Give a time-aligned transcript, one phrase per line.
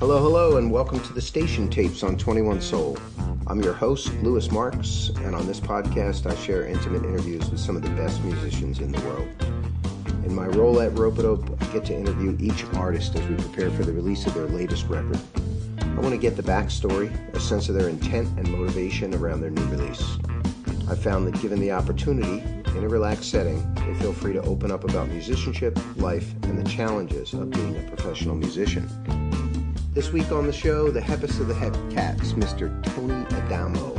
[0.00, 2.96] Hello, hello, and welcome to the Station Tapes on 21 Soul.
[3.46, 7.76] I'm your host, Lewis Marks, and on this podcast, I share intimate interviews with some
[7.76, 9.28] of the best musicians in the world.
[10.24, 13.84] In my role at Rope-A-Dope, I get to interview each artist as we prepare for
[13.84, 15.20] the release of their latest record.
[15.82, 19.50] I want to get the backstory, a sense of their intent and motivation around their
[19.50, 20.16] new release.
[20.88, 22.42] I found that given the opportunity,
[22.74, 26.68] in a relaxed setting, they feel free to open up about musicianship, life, and the
[26.68, 28.88] challenges of being a professional musician.
[29.92, 32.70] This week on the show, the heppest of the Hep Cats, Mr.
[32.94, 33.92] Tony Adamo.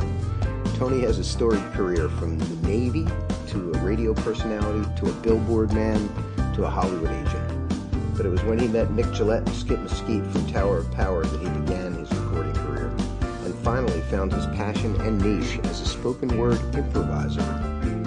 [0.78, 3.06] Tony has a storied career from the Navy
[3.48, 6.08] to a radio personality to a billboard man
[6.54, 8.16] to a Hollywood agent.
[8.16, 11.26] But it was when he met Mic Gillette and Skip Mesquite from Tower of Power
[11.26, 12.86] that he began his recording career
[13.44, 17.42] and finally found his passion and niche as a spoken word improviser.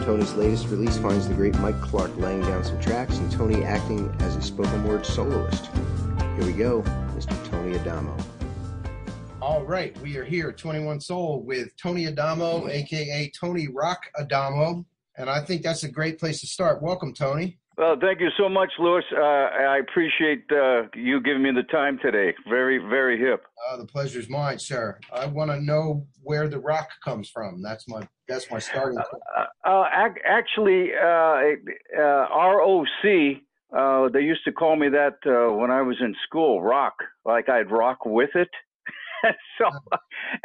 [0.03, 4.11] Tony's latest release finds the great Mike Clark laying down some tracks and Tony acting
[4.21, 5.69] as a spoken word soloist.
[6.35, 6.83] Here we go.
[7.85, 7.89] Mr.
[7.89, 8.17] Tony Adamo.
[9.41, 14.85] All right, we are here, 21 Soul, with Tony Adamo, aka Tony Rock Adamo,
[15.17, 16.81] and I think that's a great place to start.
[16.81, 17.59] Welcome, Tony.
[17.77, 19.03] Well, thank you so much, Lewis.
[19.11, 22.33] Uh, I appreciate uh, you giving me the time today.
[22.49, 23.43] Very, very hip.
[23.69, 24.97] Uh, the pleasure's mine, sir.
[25.11, 27.61] I want to know where the rock comes from.
[27.61, 29.23] That's my that's my starting point.
[29.65, 31.51] Uh, uh, actually, uh,
[31.99, 33.41] ROC
[33.77, 36.95] uh, they used to call me that uh, when I was in school, rock,
[37.25, 38.49] like I'd rock with it.
[39.57, 39.69] so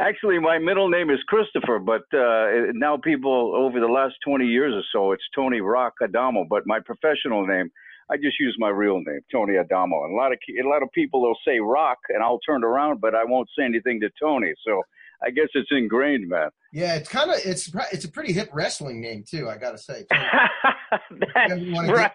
[0.00, 4.74] actually, my middle name is Christopher, but uh, now people over the last 20 years
[4.74, 6.44] or so, it's Tony Rock Adamo.
[6.48, 7.70] But my professional name,
[8.10, 10.04] I just use my real name, Tony Adamo.
[10.04, 13.00] And a lot of a lot of people will say Rock, and I'll turn around,
[13.00, 14.52] but I won't say anything to Tony.
[14.66, 14.82] So
[15.22, 16.48] I guess it's ingrained, man.
[16.72, 19.48] Yeah, it's kind of it's it's a pretty hip wrestling name too.
[19.48, 20.04] I got to say.
[20.12, 22.10] right.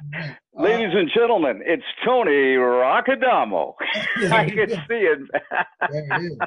[0.57, 3.75] Uh, Ladies and gentlemen, it's Tony Rock Adamo.
[4.31, 5.19] I can see it.
[5.91, 6.38] there it is.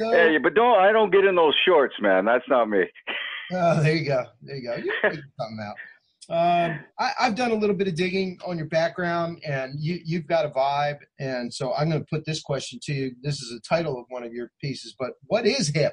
[0.00, 2.24] So, hey, but don't I don't get in those shorts, man.
[2.24, 2.84] That's not me.
[3.52, 4.24] Oh, there you go.
[4.42, 4.76] There you go.
[4.76, 5.76] You figure something out.
[6.32, 10.26] Um, I, have done a little bit of digging on your background, and you, you've
[10.26, 10.96] got a vibe.
[11.18, 13.12] And so I'm going to put this question to you.
[13.22, 15.92] This is the title of one of your pieces, but what is hip?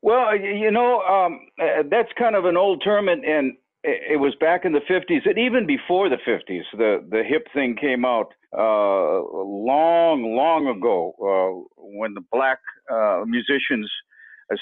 [0.00, 3.52] Well, you know, um, uh, that's kind of an old term, and, and
[3.84, 7.76] it was back in the 50s, and even before the 50s, the, the hip thing
[7.78, 12.60] came out uh, long, long ago uh, when the black
[12.90, 13.90] uh, musicians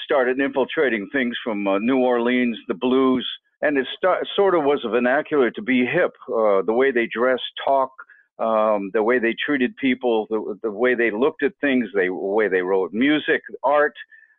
[0.03, 3.25] started infiltrating things from uh, New Orleans, the blues,
[3.61, 6.11] and it st- sort of was a vernacular to be hip.
[6.27, 7.91] Uh, the way they dressed, talk,
[8.39, 12.47] um, the way they treated people, the, the way they looked at things, the way
[12.47, 13.93] they wrote music, art,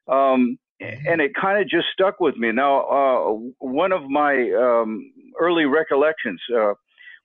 [0.09, 2.51] um, and it kind of just stuck with me.
[2.53, 6.73] Now, uh, one of my um, early recollections uh,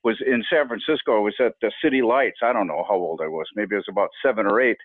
[0.03, 1.15] was in San Francisco.
[1.15, 2.39] I was at the City Lights.
[2.43, 3.45] I don't know how old I was.
[3.55, 4.77] Maybe I was about seven or eight.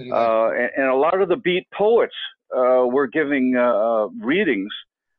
[0.00, 2.14] Uh, and, and, a lot of the beat poets
[2.56, 4.72] uh, were giving uh, readings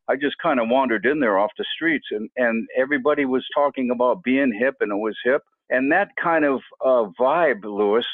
[0.09, 3.89] I just kind of wandered in there off the streets, and and everybody was talking
[3.91, 8.05] about being hip, and it was hip, and that kind of uh, vibe, Lewis,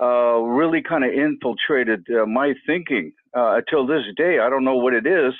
[0.00, 4.38] uh, really kind of infiltrated uh, my thinking uh, until this day.
[4.40, 5.34] I don't know what it is,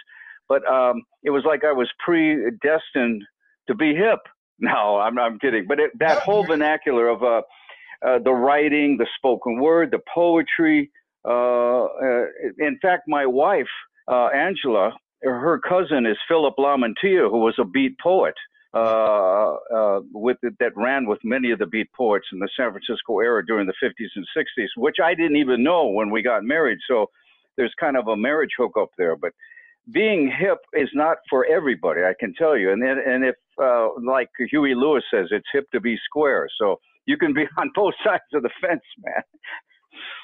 [0.48, 3.22] but um, it was like I was predestined
[3.68, 4.20] to be hip.
[4.58, 7.42] No, I'm I'm kidding, but it, that whole vernacular of uh,
[8.02, 10.90] uh, the writing, the spoken word, the poetry.
[11.28, 12.24] Uh, uh,
[12.58, 13.68] in fact, my wife,
[14.08, 18.34] uh, Angela, her cousin is Philip Lamantia, who was a beat poet.
[18.74, 23.20] Uh, uh, with that ran with many of the beat poets in the San Francisco
[23.20, 26.78] era during the 50s and 60s, which I didn't even know when we got married.
[26.86, 27.06] So
[27.56, 29.16] there's kind of a marriage hookup there.
[29.16, 29.32] But
[29.92, 32.72] being hip is not for everybody, I can tell you.
[32.72, 36.48] And and if uh, like Huey Lewis says, it's hip to be square.
[36.58, 39.22] So you can be on both sides of the fence, man.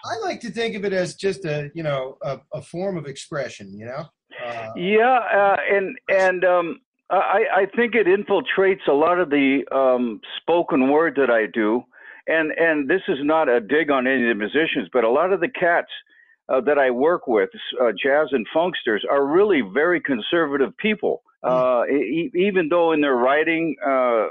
[0.05, 3.07] I like to think of it as just a you know a, a form of
[3.07, 3.73] expression.
[3.73, 4.05] You know.
[4.45, 9.65] Uh, yeah, uh, and and um, I, I think it infiltrates a lot of the
[9.71, 11.83] um, spoken word that I do,
[12.27, 15.33] and and this is not a dig on any of the musicians, but a lot
[15.33, 15.91] of the cats
[16.53, 17.51] uh, that I work with,
[17.81, 21.23] uh, jazz and funksters, are really very conservative people.
[21.43, 21.51] Hmm.
[21.51, 24.27] Uh, e- even though in their writing, uh,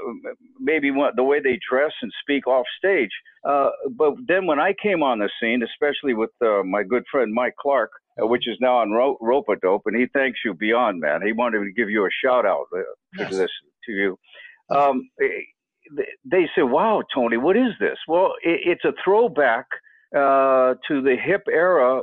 [0.58, 3.10] maybe what, the way they dress and speak off stage.
[3.44, 7.32] Uh, but then when I came on the scene, especially with uh, my good friend
[7.32, 7.90] Mike Clark,
[8.22, 11.20] uh, which is now on Ro- Rope-A-Dope, and he thanks you beyond, man.
[11.24, 12.80] He wanted to give you a shout out uh,
[13.18, 13.30] yes.
[13.30, 13.50] to this
[13.86, 14.18] to you.
[14.70, 15.10] Um,
[16.24, 19.66] they say, "Wow, Tony, what is this?" Well, it, it's a throwback
[20.14, 22.02] uh, to the hip era,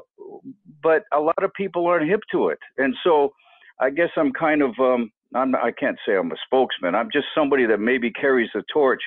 [0.81, 3.31] but a lot of people aren't hip to it, and so
[3.79, 6.95] I guess I'm kind of um, I'm, I can't say I'm a spokesman.
[6.95, 9.01] I'm just somebody that maybe carries the torch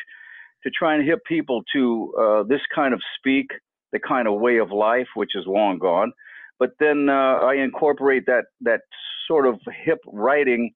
[0.62, 3.46] to try and hip people to uh, this kind of speak
[3.92, 6.12] the kind of way of life which is long gone.
[6.58, 8.82] But then uh, I incorporate that that
[9.26, 10.72] sort of hip writing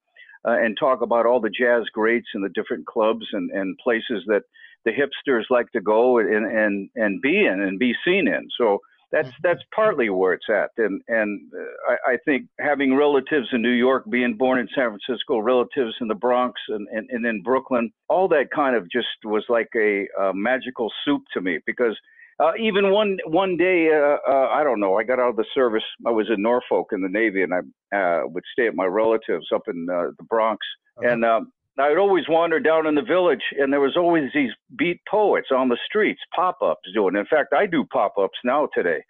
[0.47, 4.23] uh, and talk about all the jazz greats and the different clubs and, and places
[4.27, 4.43] that
[4.85, 8.49] the hipsters like to go and, and, and be in and be seen in.
[8.59, 8.81] So
[9.13, 9.37] that's mm-hmm.
[9.43, 10.71] that's partly where it's at.
[10.79, 14.91] And and uh, I, I think having relatives in New York, being born in San
[14.91, 19.07] Francisco, relatives in the Bronx and, and, and in Brooklyn, all that kind of just
[19.25, 21.97] was like a, a magical soup to me because
[22.39, 24.97] uh, even one one day, uh, uh, I don't know.
[24.99, 25.85] I got out of the service.
[26.07, 29.47] I was in Norfolk in the Navy, and I uh, would stay at my relatives
[29.55, 30.59] up in uh, the Bronx.
[30.99, 31.13] Uh-huh.
[31.13, 35.01] And um, I'd always wander down in the village, and there was always these beat
[35.09, 37.17] poets on the streets, pop-ups doing.
[37.17, 39.05] In fact, I do pop-ups now today,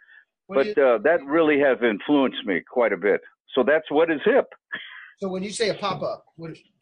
[0.48, 3.20] but uh, that really has influenced me quite a bit.
[3.54, 4.48] So that's what is hip.
[5.18, 6.26] So when you say a pop-up,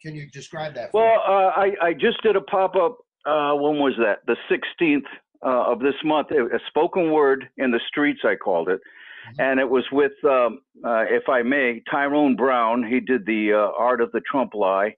[0.01, 0.93] can you describe that?
[0.93, 2.97] well, uh, I I just did a pop-up.
[3.25, 4.19] Uh, when was that?
[4.27, 5.05] The 16th
[5.45, 8.79] uh, of this month, a spoken word in the streets, I called it.
[8.79, 9.41] Mm-hmm.
[9.41, 12.83] And it was with, um, uh, if I may, Tyrone Brown.
[12.83, 14.95] He did the uh, Art of the Trump Lie.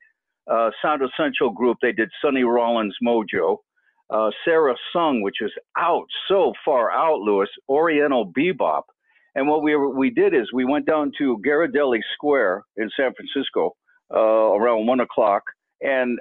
[0.49, 3.57] Uh, Sound Essential Group, they did Sonny Rollins Mojo.
[4.09, 8.83] Uh, Sarah Sung, which is out, so far out, Lewis, Oriental Bebop.
[9.35, 13.75] And what we we did is we went down to Ghirardelli Square in San Francisco
[14.13, 15.43] uh, around one o'clock,
[15.81, 16.17] and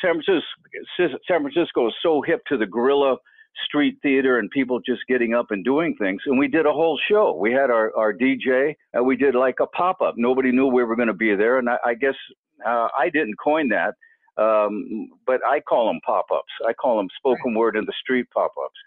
[0.00, 3.16] San Francisco, San Francisco is so hip to the guerrilla
[3.64, 6.20] street theater and people just getting up and doing things.
[6.26, 7.34] And we did a whole show.
[7.34, 10.14] We had our, our DJ and we did like a pop up.
[10.16, 11.58] Nobody knew we were going to be there.
[11.58, 12.14] And I, I guess
[12.64, 13.94] uh, I didn't coin that,
[14.40, 16.52] um, but I call them pop ups.
[16.66, 18.78] I call them spoken word in the street pop ups.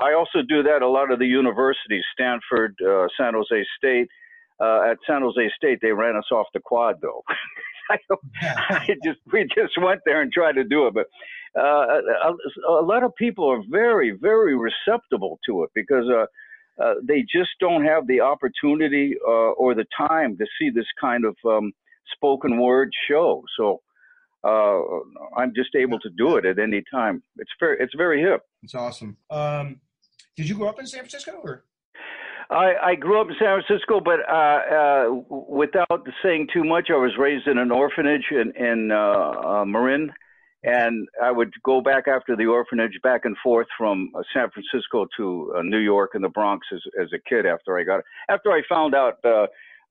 [0.00, 4.08] I also do that a lot of the universities, Stanford, uh, San Jose State.
[4.60, 7.22] Uh, at San Jose State, they ran us off the quad though.
[7.90, 7.98] I,
[8.70, 11.06] I just we just went there and tried to do it, but
[11.56, 12.34] uh, a,
[12.68, 16.26] a, lot of people are very, very receptible to it because uh,
[16.82, 21.24] uh, they just don't have the opportunity uh, or the time to see this kind
[21.24, 21.72] of um,
[22.14, 23.42] spoken word show.
[23.56, 23.80] So
[24.44, 24.80] uh,
[25.36, 27.22] I'm just able to do it at any time.
[27.36, 28.42] It's very, it's very hip.
[28.62, 29.16] It's awesome.
[29.30, 29.80] Um,
[30.36, 31.64] did you grow up in San Francisco or?
[32.50, 36.96] I, I grew up in San Francisco, but uh, uh, without saying too much, I
[36.96, 40.10] was raised in an orphanage in, in uh, uh, Marin,
[40.62, 45.06] and I would go back after the orphanage, back and forth from uh, San Francisco
[45.18, 47.44] to uh, New York and the Bronx as, as a kid.
[47.44, 48.00] After I got
[48.30, 49.18] after I found out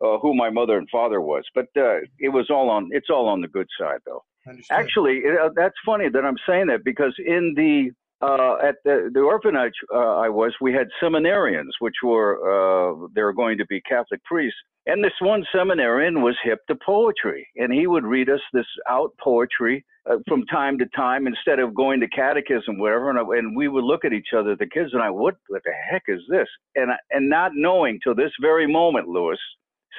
[0.02, 3.28] uh, who my mother and father was, but uh, it was all on it's all
[3.28, 4.24] on the good side though.
[4.48, 4.78] Understood.
[4.78, 9.12] Actually, it, uh, that's funny that I'm saying that because in the uh, at the,
[9.14, 13.66] the orphanage uh, I was, we had seminarians, which were uh, they were going to
[13.68, 14.58] be Catholic priests,
[14.88, 19.12] and this one seminarian was hip to poetry, and he would read us this out
[19.22, 23.10] poetry uh, from time to time instead of going to catechism, whatever.
[23.10, 25.74] And, and we would look at each other, the kids and I, what, what the
[25.92, 26.48] heck is this?
[26.76, 29.40] And and not knowing till this very moment, Lewis,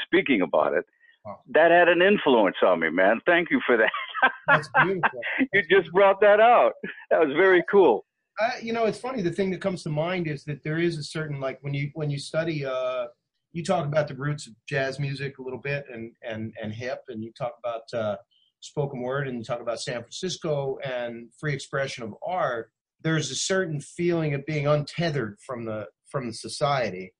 [0.05, 0.85] speaking about it,
[1.52, 3.20] that had an influence on me, man.
[3.26, 3.90] Thank you for that.
[4.46, 5.20] That's beautiful.
[5.52, 6.73] you just brought that out.
[7.11, 8.05] That was very cool.
[8.40, 9.23] Uh, you know, it's funny.
[9.23, 11.90] The thing that comes to mind is that there is a certain like when you
[11.94, 12.64] when you study.
[12.64, 13.06] Uh,
[13.52, 17.00] you talk about the roots of jazz music a little bit and and and hip,
[17.09, 18.16] and you talk about uh,
[18.61, 22.71] spoken word, and you talk about San Francisco and free expression of art.
[23.02, 27.12] There's a certain feeling of being untethered from the from the society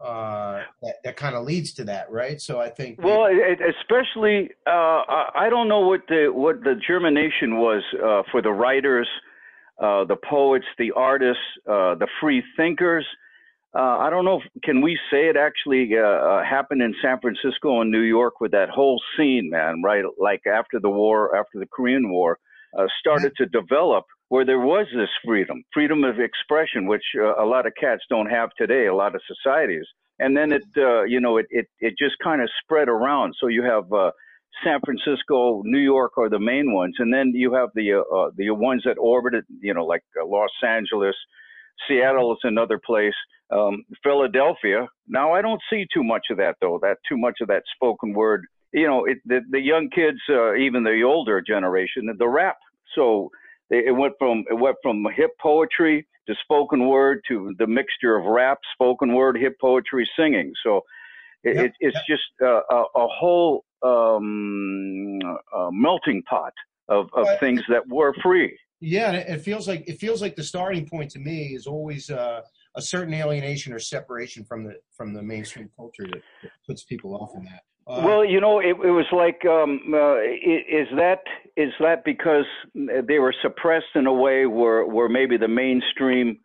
[0.00, 2.40] uh, that, that kind of leads to that, right?
[2.40, 3.00] So I think.
[3.02, 5.02] Well, it, especially, uh,
[5.34, 9.08] I don't know what the what the germination was uh, for the writers
[9.80, 13.06] uh, the poets, the artists, uh, the free thinkers.
[13.72, 14.40] Uh, I don't know.
[14.40, 18.70] If, can we say it actually happened in San Francisco and New York with that
[18.70, 19.82] whole scene, man?
[19.84, 22.38] Right, like after the war, after the Korean War,
[22.98, 27.72] started to develop where there was this freedom, freedom of expression, which a lot of
[27.80, 28.86] cats don't have today.
[28.86, 29.86] A lot of societies,
[30.18, 33.34] and then it, uh, you know, it it it just kind of spread around.
[33.40, 34.10] So you have uh,
[34.64, 38.30] San Francisco, New York are the main ones, and then you have the uh, uh
[38.36, 41.16] the ones that orbited, you know, like uh, Los Angeles,
[41.86, 43.14] Seattle is another place,
[43.50, 44.86] um, Philadelphia.
[45.06, 46.78] Now I don't see too much of that though.
[46.82, 48.44] That too much of that spoken word.
[48.72, 52.56] You know, it, the the young kids, uh, even the older generation, the rap.
[52.94, 53.30] So
[53.70, 58.24] it went from it went from hip poetry to spoken word to the mixture of
[58.26, 60.52] rap, spoken word, hip poetry, singing.
[60.64, 60.82] So
[61.44, 61.64] it, yep.
[61.66, 65.18] it, it's just uh, a, a whole um,
[65.54, 66.52] a melting pot
[66.88, 68.58] of, of things that were free.
[68.80, 72.42] Yeah, it feels like it feels like the starting point to me is always uh,
[72.76, 77.14] a certain alienation or separation from the from the mainstream culture that, that puts people
[77.14, 77.62] off in that.
[77.88, 81.20] Uh, well, you know, it, it was like, um, uh, is that
[81.56, 86.38] is that because they were suppressed in a way where where maybe the mainstream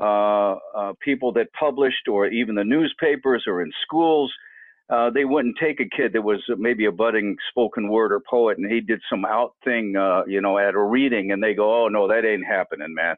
[0.00, 4.32] uh, uh, people that published, or even the newspapers, or in schools.
[4.90, 8.56] Uh, they wouldn't take a kid that was maybe a budding spoken word or poet,
[8.56, 11.84] and he did some out thing, uh, you know, at a reading, and they go,
[11.84, 13.14] "Oh no, that ain't happening, man."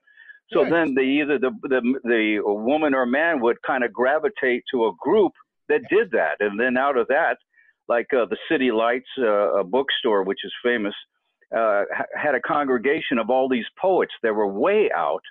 [0.52, 0.70] So right.
[0.70, 4.92] then the either the, the the woman or man would kind of gravitate to a
[5.00, 5.32] group
[5.68, 7.36] that did that, and then out of that,
[7.90, 10.94] like uh, the City Lights uh, a bookstore, which is famous,
[11.54, 11.82] uh,
[12.14, 15.22] had a congregation of all these poets that were way out,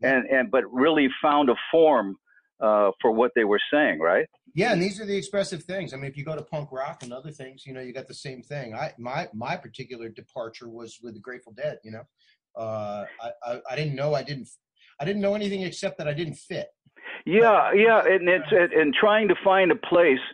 [0.00, 2.16] and and but really found a form
[2.60, 4.26] uh, for what they were saying, right?
[4.54, 5.92] Yeah, and these are the expressive things.
[5.92, 8.06] I mean, if you go to punk rock and other things, you know, you got
[8.06, 8.74] the same thing.
[8.74, 11.78] I my my particular departure was with the Grateful Dead.
[11.82, 12.04] You know,
[12.56, 14.48] uh, I, I I didn't know I didn't
[15.00, 16.68] I didn't know anything except that I didn't fit.
[17.26, 20.24] Yeah, yeah, and it's and trying to find a place.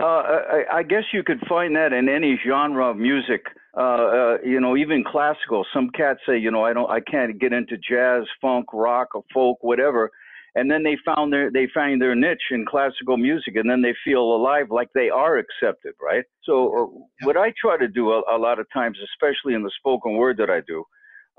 [0.00, 3.42] Uh, I, I guess you could find that in any genre of music.
[3.76, 5.64] Uh, uh, you know, even classical.
[5.72, 9.24] Some cats say, you know, I don't, I can't get into jazz, funk, rock, or
[9.32, 10.10] folk, whatever.
[10.54, 13.94] And then they found their, they find their niche in classical music, and then they
[14.04, 16.24] feel alive, like they are accepted, right?
[16.44, 19.70] So, uh, what I try to do a, a lot of times, especially in the
[19.78, 20.84] spoken word that I do,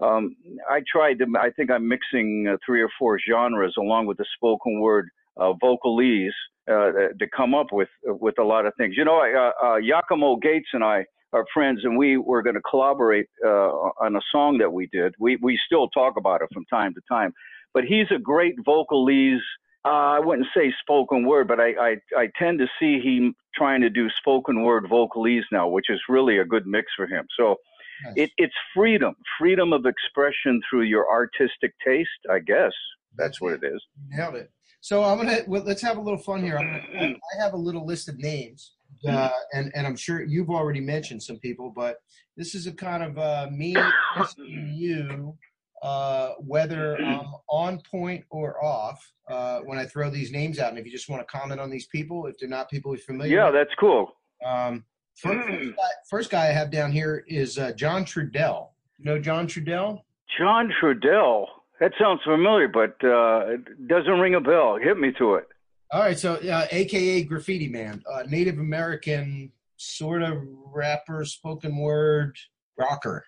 [0.01, 0.35] um,
[0.67, 4.25] I tried to, I think I'm mixing uh, three or four genres along with the
[4.35, 5.07] spoken word
[5.37, 6.31] uh, vocalese
[6.67, 8.95] to come up with with a lot of things.
[8.97, 12.61] You know, uh, uh, Giacomo Gates and I are friends, and we were going to
[12.69, 15.13] collaborate uh, on a song that we did.
[15.19, 17.33] We we still talk about it from time to time,
[17.73, 19.39] but he's a great vocalese.
[19.85, 23.81] Uh, I wouldn't say spoken word, but I, I I tend to see him trying
[23.81, 27.25] to do spoken word vocalese now, which is really a good mix for him.
[27.37, 27.57] So
[28.05, 28.13] Yes.
[28.15, 32.71] It, it's freedom, freedom of expression through your artistic taste, I guess.
[33.15, 33.81] That's what it is.
[34.09, 34.51] Nailed it.
[34.83, 36.57] So I'm gonna well, let's have a little fun here.
[36.57, 38.73] Gonna, I have a little list of names,
[39.07, 42.01] uh, and and I'm sure you've already mentioned some people, but
[42.35, 43.77] this is a kind of uh, me
[44.17, 45.37] asking you
[45.83, 48.99] uh, whether I'm on point or off
[49.29, 51.69] uh, when I throw these names out, and if you just want to comment on
[51.69, 53.37] these people, if they're not people you're familiar.
[53.37, 53.53] Yeah, with.
[53.53, 54.11] that's cool.
[54.45, 54.83] Um,
[55.15, 58.69] First, first, guy, first guy I have down here is uh, John Trudell.
[58.97, 60.01] You know John Trudell?
[60.37, 61.45] John Trudell.
[61.83, 64.77] That sounds familiar, but uh, it doesn't ring a bell.
[64.81, 65.49] Hit me to it.
[65.91, 70.37] All right, so uh, AKA Graffiti Man, uh, Native American sort of
[70.73, 72.37] rapper, spoken word
[72.77, 73.25] rocker.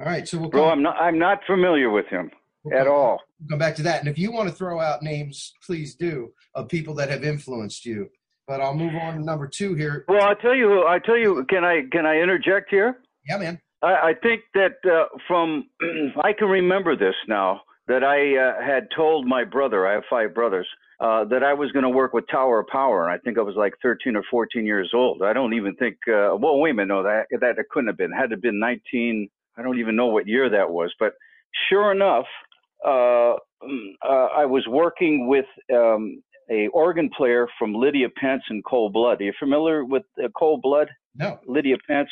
[0.00, 2.30] All right, so we'll bro, I'm not I'm not familiar with him
[2.64, 3.20] we'll at come, all.
[3.40, 6.32] We'll come back to that, and if you want to throw out names, please do
[6.54, 8.08] of people that have influenced you
[8.48, 10.04] but I'll move on to number two here.
[10.08, 10.84] Well, I'll tell you.
[10.84, 11.46] I tell you.
[11.48, 12.98] Can I can I interject here?
[13.28, 13.60] Yeah, man.
[13.82, 15.68] I, I think that uh, from
[16.22, 19.86] I can remember this now that I uh, had told my brother.
[19.86, 20.66] I have five brothers.
[21.00, 23.40] Uh, that I was going to work with Tower of Power, and I think I
[23.40, 25.22] was like 13 or 14 years old.
[25.22, 25.96] I don't even think.
[26.06, 26.88] Uh, well, wait a minute.
[26.88, 28.12] No, that that it couldn't have been.
[28.12, 29.26] Had to have been 19.
[29.56, 30.92] I don't even know what year that was.
[31.00, 31.14] But
[31.70, 32.26] sure enough,
[32.84, 38.62] uh, mm, uh, I was working with um, a organ player from Lydia Pence and
[38.64, 39.22] Cold Blood.
[39.22, 40.88] Are you familiar with uh, Cold Blood?
[41.14, 41.38] No.
[41.46, 42.10] Lydia Pence.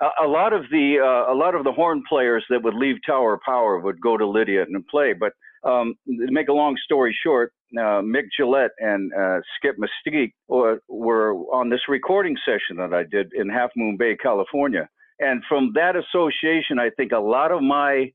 [0.00, 3.38] A lot of the uh, a lot of the horn players that would leave Tower
[3.44, 5.12] Power would go to Lydia and play.
[5.12, 10.32] But um, to make a long story short, uh, Mic Gillette and uh, Skip Mesquite
[10.48, 14.88] were, were on this recording session that I did in Half Moon Bay, California.
[15.18, 18.10] And from that association, I think a lot of my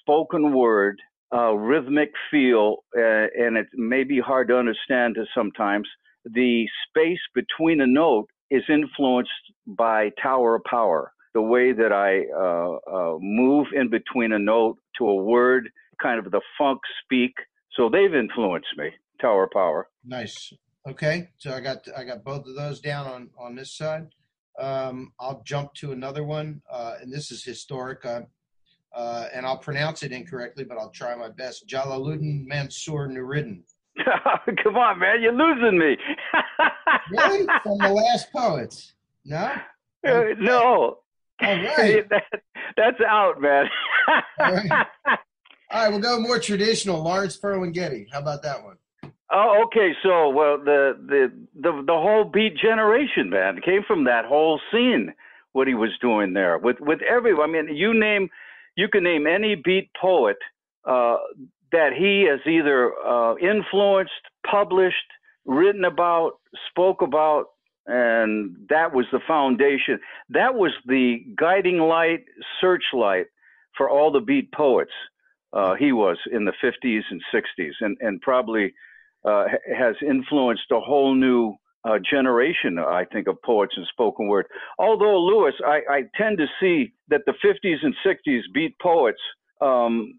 [0.00, 0.98] spoken word
[1.32, 3.00] uh, rhythmic feel, uh,
[3.38, 5.88] and it may be hard to understand sometimes.
[6.24, 9.30] The space between a note is influenced
[9.66, 11.12] by Tower Power.
[11.34, 15.70] The way that I uh, uh, move in between a note to a word,
[16.00, 17.32] kind of the funk speak.
[17.72, 18.90] So they've influenced me.
[19.20, 19.88] Tower Power.
[20.04, 20.52] Nice.
[20.88, 24.08] Okay, so I got I got both of those down on on this side.
[24.58, 28.04] Um, I'll jump to another one, uh, and this is historic.
[28.04, 28.22] Uh,
[28.94, 31.68] uh, and I'll pronounce it incorrectly, but I'll try my best.
[31.68, 33.62] Jalaluddin Mansur Nuruddin.
[34.62, 35.96] Come on, man, you're losing me.
[37.10, 37.46] really?
[37.62, 38.94] From the last poets?
[39.24, 39.52] No.
[40.06, 40.98] Uh, no.
[41.42, 42.08] All right.
[42.08, 42.24] that,
[42.76, 43.66] that's out, man.
[44.38, 44.70] All right.
[45.70, 47.02] All right, we'll go more traditional.
[47.02, 48.06] Lawrence Ferlinghetti.
[48.10, 48.78] How about that one?
[49.30, 49.92] Oh, okay.
[50.02, 55.12] So, well, the the the the whole Beat Generation, man, came from that whole scene.
[55.52, 57.50] What he was doing there with with everyone.
[57.50, 58.30] I mean, you name
[58.78, 60.36] you can name any beat poet
[60.86, 61.16] uh,
[61.72, 64.12] that he has either uh, influenced,
[64.48, 64.96] published,
[65.44, 66.38] written about,
[66.70, 67.46] spoke about,
[67.88, 69.98] and that was the foundation.
[70.28, 72.24] That was the guiding light,
[72.60, 73.26] searchlight
[73.76, 74.92] for all the beat poets.
[75.52, 78.74] Uh, he was in the 50s and 60s, and and probably
[79.24, 81.54] uh, has influenced a whole new
[81.84, 84.46] uh, generation, I think, of poets and spoken word.
[84.78, 89.20] Although, Lewis, I, I tend to see that the 50s and 60s beat poets
[89.60, 90.18] um,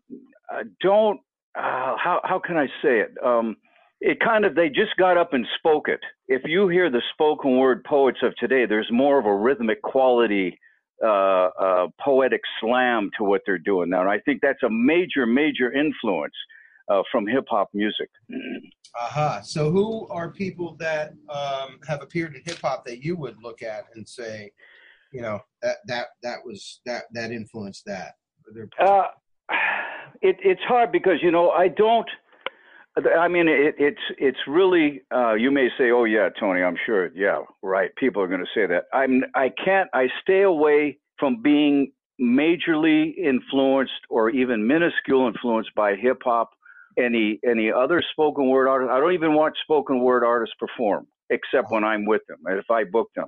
[0.51, 1.19] uh, don't
[1.55, 3.11] uh, how how can I say it?
[3.23, 3.57] Um,
[4.01, 6.00] it kind of they just got up and spoke it.
[6.27, 10.58] If you hear the spoken word poets of today, there's more of a rhythmic quality,
[11.03, 15.25] uh, uh, poetic slam to what they're doing now, and I think that's a major
[15.25, 16.34] major influence
[16.89, 18.10] uh, from hip hop music.
[19.00, 19.06] Aha.
[19.06, 19.41] Uh-huh.
[19.41, 23.62] So, who are people that um, have appeared in hip hop that you would look
[23.62, 24.51] at and say,
[25.12, 28.13] you know, that that that was that that influenced that?
[28.79, 29.03] Uh,
[30.22, 32.10] it, it's hard because you know I don't.
[33.08, 35.01] I mean, it, it's it's really.
[35.13, 37.91] Uh, you may say, "Oh yeah, Tony, I'm sure." Yeah, right.
[37.98, 38.86] People are going to say that.
[38.94, 39.24] I'm.
[39.36, 39.89] I can't.
[39.94, 41.91] I stay away from being
[42.22, 46.50] majorly influenced or even minuscule influenced by hip hop
[46.98, 48.91] any any other spoken word artist.
[48.91, 52.70] I don't even watch spoken word artists perform except when I'm with them and if
[52.72, 53.27] I book them.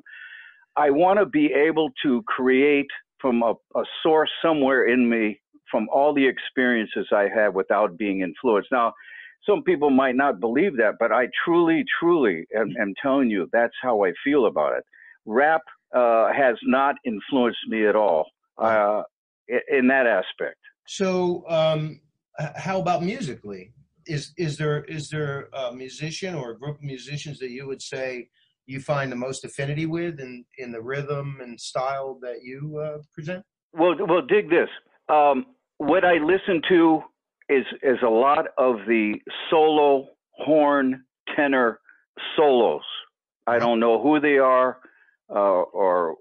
[0.75, 2.87] I want to be able to create
[3.19, 8.21] from a, a source somewhere in me from all the experiences I have without being
[8.21, 8.69] influenced.
[8.71, 8.93] Now,
[9.45, 13.73] some people might not believe that, but I truly, truly am, am telling you that's
[13.81, 14.83] how I feel about it.
[15.25, 15.61] Rap
[15.95, 18.25] uh, has not influenced me at all
[18.57, 19.03] uh,
[19.69, 20.57] in that aspect.
[20.87, 22.01] So, um,
[22.55, 23.73] how about musically?
[24.07, 27.81] Is is there is there a musician or a group of musicians that you would
[27.81, 28.29] say
[28.65, 32.97] you find the most affinity with in in the rhythm and style that you uh,
[33.13, 33.45] present?
[33.73, 34.69] Well, well, dig this.
[35.07, 35.45] Um,
[35.77, 37.01] what I listen to
[37.51, 39.15] is is a lot of the
[39.49, 41.03] solo horn
[41.35, 41.79] tenor
[42.35, 42.83] solos.
[43.47, 44.77] I don't know who they are
[45.29, 46.15] uh, or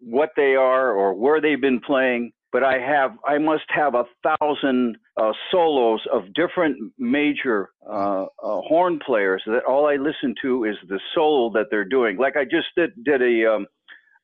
[0.00, 4.04] what they are or where they've been playing but I have I must have a
[4.22, 10.64] thousand uh, solos of different major uh, uh, horn players that all I listen to
[10.64, 12.18] is the solo that they're doing.
[12.18, 13.66] Like I just did did a, um,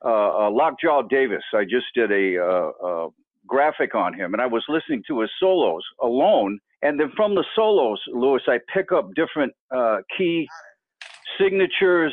[0.05, 1.43] uh, Lockjaw Davis.
[1.55, 3.09] I just did a, uh, a
[3.49, 6.59] graphic on him, and I was listening to his solos alone.
[6.83, 10.47] And then from the solos, Lewis, I pick up different uh, key
[11.41, 12.13] signatures,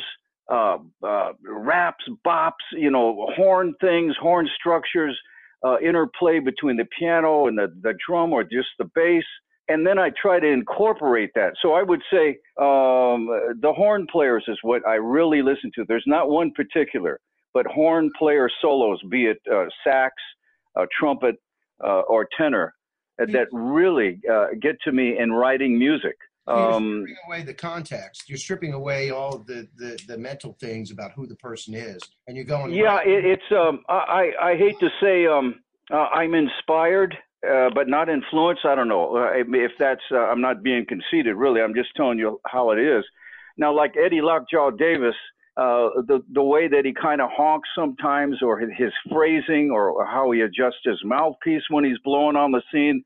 [0.50, 5.16] uh, uh, raps, bops, you know, horn things, horn structures,
[5.64, 9.24] uh, interplay between the piano and the, the drum or just the bass.
[9.68, 11.54] And then I try to incorporate that.
[11.60, 13.26] So I would say um,
[13.60, 15.84] the horn players is what I really listen to.
[15.88, 17.18] There's not one particular,
[17.52, 20.14] but horn player solos, be it uh, sax,
[20.98, 21.36] trumpet,
[21.82, 22.74] uh, or tenor,
[23.18, 26.16] that really uh, get to me in writing music.
[26.48, 28.28] You're um, stripping away the context.
[28.28, 32.36] You're stripping away all the, the, the mental things about who the person is, and
[32.36, 32.72] you're going.
[32.72, 33.42] Yeah, it, it's.
[33.50, 35.56] Um, I I hate to say um,
[35.92, 37.16] uh, I'm inspired,
[37.48, 38.64] uh, but not influenced.
[38.64, 40.02] I don't know uh, if that's.
[40.12, 41.60] Uh, I'm not being conceited, really.
[41.60, 43.04] I'm just telling you how it is.
[43.56, 45.16] Now, like Eddie Lockjaw Davis,
[45.56, 50.04] uh, the the way that he kind of honks sometimes, or his, his phrasing, or
[50.06, 53.02] how he adjusts his mouthpiece when he's blowing on the scene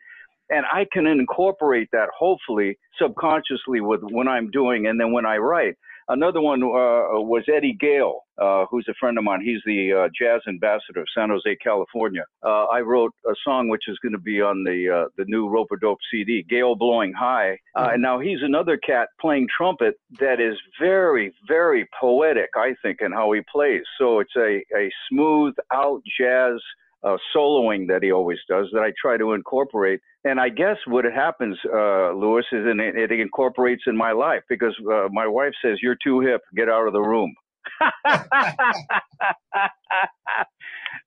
[0.51, 5.37] and I can incorporate that hopefully subconsciously with when I'm doing and then when I
[5.37, 5.77] write.
[6.11, 9.43] Another one uh, was Eddie Gale, uh, who's a friend of mine.
[9.43, 12.25] He's the uh, jazz ambassador of San Jose, California.
[12.45, 15.49] Uh, I wrote a song which is going to be on the uh, the new
[15.49, 17.53] Rope-A-Dope CD, Gale Blowing High.
[17.77, 17.95] Uh, mm-hmm.
[17.95, 23.13] And now he's another cat playing trumpet that is very, very poetic, I think, in
[23.13, 23.83] how he plays.
[23.97, 26.61] So it's a, a smooth out jazz
[27.03, 30.01] uh, soloing that he always does that I try to incorporate.
[30.25, 34.43] And I guess what happens, uh, Lewis, is in, it, it incorporates in my life
[34.49, 37.35] because uh, my wife says, You're too hip, get out of the room.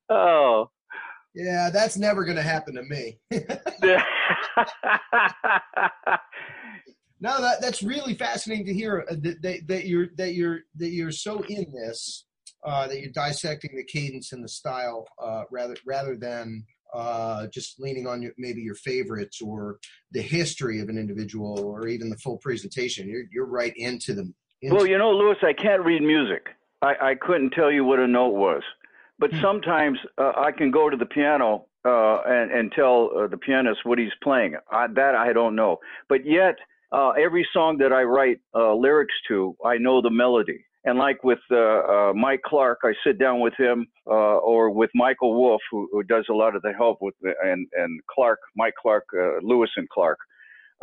[0.10, 0.69] oh.
[1.36, 3.17] Yeah, that's never going to happen to me.
[7.19, 10.89] no, that that's really fascinating to hear uh, that, that, that you're that you're that
[10.89, 12.25] you're so in this
[12.65, 17.80] uh, that you're dissecting the cadence and the style uh, rather rather than uh, just
[17.80, 19.80] leaning on your, maybe your favorites or
[20.12, 23.08] the history of an individual or even the full presentation.
[23.08, 24.34] You're you're right into them.
[24.62, 26.47] Well, you know, Lewis, I can't read music.
[26.82, 28.62] I, I couldn't tell you what a note was,
[29.19, 29.41] but hmm.
[29.41, 33.82] sometimes uh, I can go to the piano uh, and and tell uh, the pianist
[33.84, 34.56] what he's playing.
[34.71, 35.78] I, that I don't know,
[36.10, 36.56] but yet.
[36.91, 40.63] Uh, every song that I write uh, lyrics to, I know the melody.
[40.85, 44.89] And like with uh, uh, Mike Clark, I sit down with him, uh, or with
[44.93, 48.39] Michael Wolf, who, who, does a lot of the help with, the, and and Clark,
[48.57, 50.17] Mike Clark, uh, Lewis and Clark.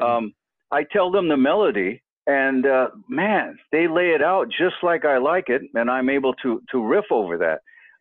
[0.00, 0.10] Mm-hmm.
[0.10, 0.32] Um,
[0.70, 5.18] I tell them the melody, and uh, man, they lay it out just like I
[5.18, 7.60] like it, and I'm able to to riff over that.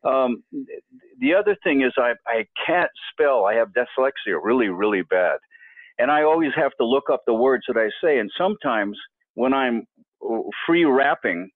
[0.10, 0.44] Um,
[1.20, 3.44] the other thing is I I can't spell.
[3.44, 5.40] I have dyslexia really really bad,
[5.98, 8.20] and I always have to look up the words that I say.
[8.20, 8.98] And sometimes
[9.34, 9.86] when I'm
[10.26, 11.50] uh, free rapping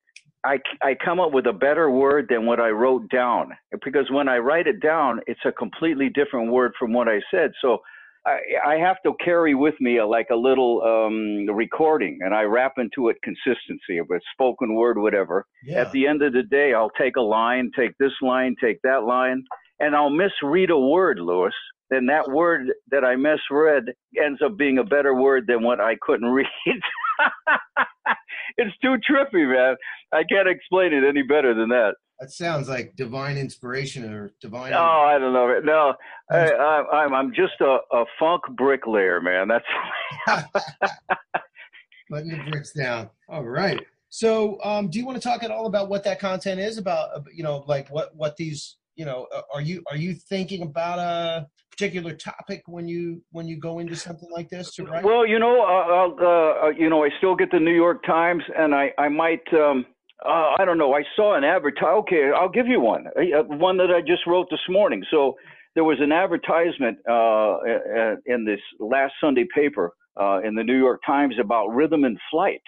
[0.45, 3.51] I, I come up with a better word than what I wrote down
[3.83, 7.51] because when I write it down, it's a completely different word from what I said.
[7.61, 7.79] So
[8.25, 12.43] I, I have to carry with me a, like a little um, recording, and I
[12.43, 15.45] wrap into it consistency of a spoken word, whatever.
[15.65, 15.81] Yeah.
[15.81, 19.03] At the end of the day, I'll take a line, take this line, take that
[19.03, 19.43] line,
[19.79, 21.53] and I'll misread a word, Lewis.
[21.89, 25.95] Then that word that I misread ends up being a better word than what I
[26.01, 26.47] couldn't read.
[28.57, 29.75] it's too trippy, man.
[30.11, 31.95] I can't explain it any better than that.
[32.19, 34.73] That sounds like divine inspiration or divine.
[34.73, 35.59] Oh, I don't know.
[35.63, 35.93] No,
[36.31, 39.47] I, I, I'm I'm just a, a funk bricklayer, man.
[39.47, 39.65] That's
[42.09, 43.09] putting the bricks down.
[43.27, 43.79] All right.
[44.09, 47.25] So, um, do you want to talk at all about what that content is about?
[47.33, 51.47] You know, like what what these you know are you are you thinking about a
[51.71, 56.67] particular topic when you when you go into something like this well, you know, uh,
[56.67, 59.41] uh, you know, I still get the New York Times, and I I might.
[59.53, 59.85] Um,
[60.25, 60.93] uh, I don't know.
[60.93, 61.83] I saw an advertise.
[61.83, 63.07] Okay, I'll give you one.
[63.07, 65.03] Uh, one that I just wrote this morning.
[65.11, 65.35] So
[65.75, 67.57] there was an advertisement uh,
[68.25, 72.61] in this last Sunday paper uh, in the New York Times about rhythm and flight,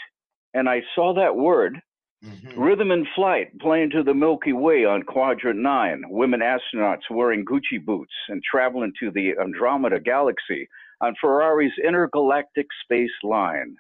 [0.53, 1.79] and I saw that word
[2.23, 2.53] Mhm.
[2.57, 6.03] Rhythm and Flight playing to the Milky Way on Quadrant 9.
[6.09, 10.67] Women astronauts wearing Gucci boots and traveling to the Andromeda Galaxy
[11.01, 13.75] on Ferrari's intergalactic space line.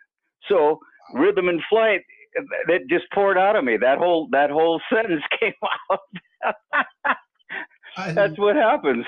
[0.47, 0.79] So,
[1.13, 2.01] Rhythm and Flight,
[2.67, 3.77] that just poured out of me.
[3.77, 5.53] That whole that whole sentence came
[5.91, 5.99] out.
[8.13, 9.05] That's what happens.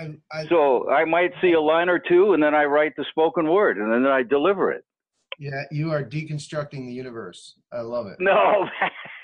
[0.00, 3.04] I, I, So I might see a line or two, and then I write the
[3.10, 4.84] spoken word, and then I deliver it.
[5.38, 7.54] Yeah, you are deconstructing the universe.
[7.72, 8.16] I love it.
[8.18, 8.66] No,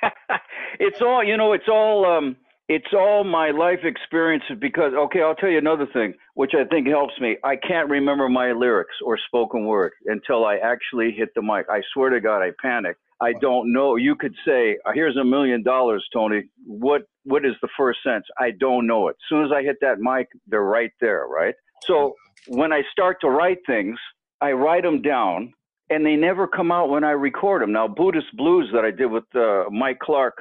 [0.80, 1.52] it's all you know.
[1.52, 2.36] It's all um,
[2.68, 4.56] it's all my life experiences.
[4.60, 7.36] Because okay, I'll tell you another thing, which I think helps me.
[7.42, 11.66] I can't remember my lyrics or spoken word until I actually hit the mic.
[11.68, 12.96] I swear to God, I panic.
[13.20, 13.96] I don't know.
[13.96, 18.24] You could say, uh, "Here's a million dollars, Tony." What what is the first sense?
[18.38, 19.16] I don't know it.
[19.18, 21.54] As soon as I hit that mic, they're right there, right?
[21.86, 22.14] So
[22.46, 23.98] when I start to write things,
[24.40, 25.52] I write them down
[25.90, 27.72] and they never come out when I record them.
[27.72, 30.34] Now, Buddhist Blues that I did with uh, Mike Clark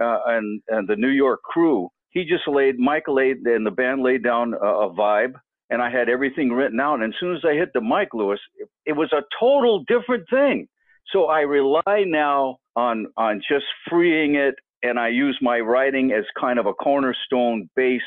[0.00, 4.02] uh, and and the New York crew, he just laid Mike laid and the band
[4.02, 5.34] laid down a, a vibe,
[5.70, 7.02] and I had everything written out.
[7.02, 10.24] And as soon as I hit the mic, Lewis, it, it was a total different
[10.30, 10.68] thing.
[11.12, 16.24] So I rely now on on just freeing it, and I use my writing as
[16.38, 18.00] kind of a cornerstone base,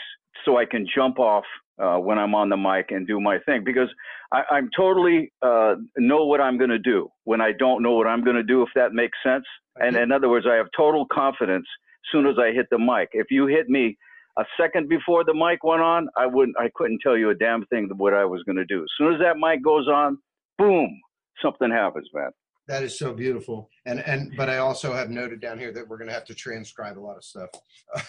[0.45, 1.45] so I can jump off
[1.79, 3.89] uh, when I'm on the mic and do my thing because
[4.31, 8.07] I, I'm totally uh, know what I'm going to do when I don't know what
[8.07, 9.45] I'm going to do, if that makes sense.
[9.77, 13.09] And in other words, I have total confidence as soon as I hit the mic.
[13.13, 13.97] If you hit me
[14.37, 17.65] a second before the mic went on, I wouldn't, I couldn't tell you a damn
[17.67, 18.81] thing what I was going to do.
[18.81, 20.17] As soon as that mic goes on,
[20.57, 20.99] boom,
[21.41, 22.31] something happens, man.
[22.69, 23.71] That is so beautiful.
[23.87, 26.35] And and but I also have noted down here that we're going to have to
[26.35, 27.49] transcribe a lot of stuff.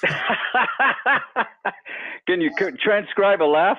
[2.27, 3.79] Can you transcribe a laugh?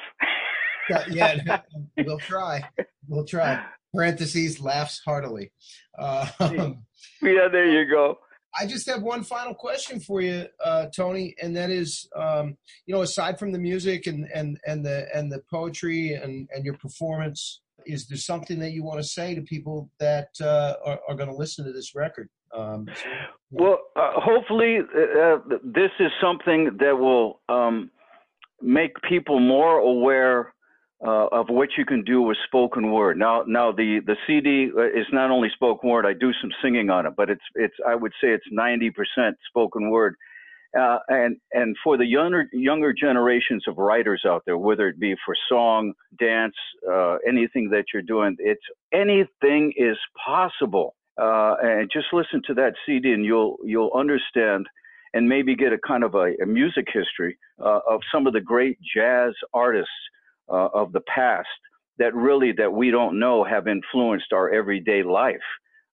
[1.11, 1.61] yeah,
[1.99, 2.67] we'll try.
[3.07, 3.63] We'll try.
[3.93, 5.51] Parentheses laughs heartily.
[5.99, 6.83] Um,
[7.21, 8.17] Yeah, there you go.
[8.59, 12.93] I just have one final question for you, uh, Tony, and that is, um, you
[12.93, 16.75] know, aside from the music and and and the and the poetry and and your
[16.77, 21.15] performance, is there something that you want to say to people that uh, are, are
[21.15, 22.29] going to listen to this record?
[22.53, 23.09] Um, so-
[23.51, 27.91] Well, uh, hopefully, uh, uh, this is something that will um,
[28.61, 30.53] make people more aware
[31.05, 33.17] uh, of what you can do with spoken word.
[33.17, 34.65] Now, now the the CD
[34.95, 36.05] is not only spoken word.
[36.05, 39.89] I do some singing on it, but it's it's I would say it's 90% spoken
[39.89, 40.15] word.
[40.77, 45.15] Uh, and and for the younger younger generations of writers out there, whether it be
[45.25, 46.55] for song, dance,
[46.89, 48.61] uh, anything that you're doing, it's
[48.93, 50.95] anything is possible.
[51.21, 54.65] Uh, and just listen to that CD, and you'll you'll understand,
[55.13, 58.39] and maybe get a kind of a, a music history uh, of some of the
[58.39, 59.89] great jazz artists
[60.49, 61.49] uh, of the past
[61.97, 65.35] that really that we don't know have influenced our everyday life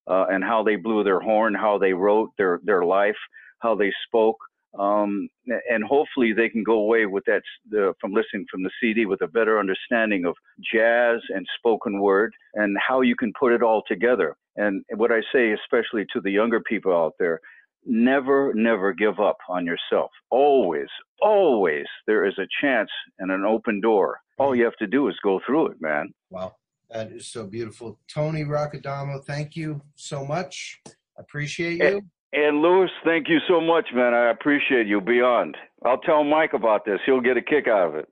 [0.07, 3.17] and how they blew their horn, how they wrote their their life,
[3.59, 4.37] how they spoke,
[4.77, 5.27] um,
[5.69, 9.21] and hopefully they can go away with that the, from listening from the CD with
[9.21, 10.35] a better understanding of
[10.73, 14.35] jazz and spoken word and how you can put it all together.
[14.57, 17.39] And what I say, especially to the younger people out there,
[17.85, 20.11] never, never give up on yourself.
[20.29, 20.87] Always,
[21.21, 24.19] always, there is a chance and an open door.
[24.37, 26.13] All you have to do is go through it, man.
[26.29, 26.55] Wow,
[26.91, 29.19] that is so beautiful, Tony Rock Adamo.
[29.19, 30.81] Thank you so much.
[31.17, 32.01] Appreciate you.
[32.31, 34.13] And Lewis, thank you so much, man.
[34.13, 35.57] I appreciate you beyond.
[35.83, 36.99] I'll tell Mike about this.
[37.05, 38.09] He'll get a kick out of it.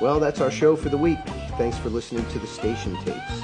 [0.00, 1.18] Well, that's our show for the week.
[1.56, 3.42] Thanks for listening to the station tapes.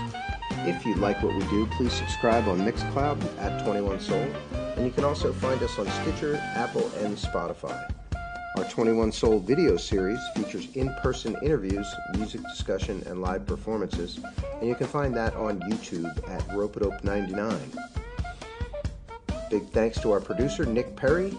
[0.67, 4.27] If you like what we do, please subscribe on Mixcloud at 21 Soul,
[4.77, 7.91] and you can also find us on Stitcher, Apple, and Spotify.
[8.57, 14.21] Our 21 Soul video series features in person interviews, music discussion, and live performances,
[14.59, 17.57] and you can find that on YouTube at Ropedope 99.
[19.51, 21.35] Big thanks to our producer, Nick Perry.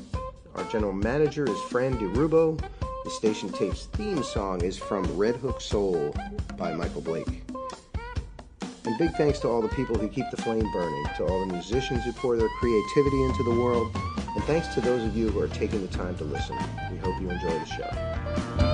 [0.56, 2.60] Our general manager is Fran DeRubo.
[3.04, 6.16] The Station Tapes theme song is from Red Hook Soul
[6.58, 7.44] by Michael Blake.
[8.86, 11.54] And big thanks to all the people who keep the flame burning, to all the
[11.54, 13.96] musicians who pour their creativity into the world,
[14.36, 16.58] and thanks to those of you who are taking the time to listen.
[16.92, 18.69] We hope you enjoy the show.